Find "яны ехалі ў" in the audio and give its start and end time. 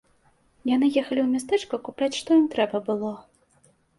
0.69-1.25